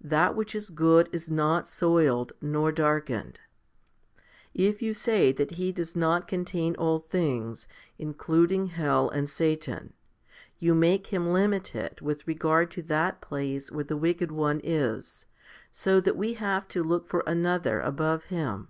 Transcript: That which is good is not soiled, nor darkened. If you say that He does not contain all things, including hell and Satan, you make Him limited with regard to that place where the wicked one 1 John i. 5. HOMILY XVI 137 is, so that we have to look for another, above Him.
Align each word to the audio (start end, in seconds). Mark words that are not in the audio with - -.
That 0.00 0.34
which 0.34 0.54
is 0.54 0.70
good 0.70 1.10
is 1.12 1.28
not 1.30 1.68
soiled, 1.68 2.32
nor 2.40 2.72
darkened. 2.72 3.40
If 4.54 4.80
you 4.80 4.94
say 4.94 5.32
that 5.32 5.50
He 5.50 5.70
does 5.70 5.94
not 5.94 6.26
contain 6.26 6.74
all 6.76 6.98
things, 6.98 7.68
including 7.98 8.68
hell 8.68 9.10
and 9.10 9.28
Satan, 9.28 9.92
you 10.58 10.74
make 10.74 11.08
Him 11.08 11.28
limited 11.30 12.00
with 12.00 12.26
regard 12.26 12.70
to 12.70 12.82
that 12.84 13.20
place 13.20 13.70
where 13.70 13.84
the 13.84 13.98
wicked 13.98 14.32
one 14.32 14.60
1 14.60 14.60
John 14.60 14.60
i. 14.60 14.78
5. 14.78 14.80
HOMILY 14.80 14.92
XVI 14.94 15.26
137 15.26 15.26
is, 15.26 15.26
so 15.76 16.00
that 16.00 16.16
we 16.16 16.32
have 16.32 16.66
to 16.68 16.82
look 16.82 17.06
for 17.06 17.22
another, 17.26 17.80
above 17.80 18.24
Him. 18.32 18.68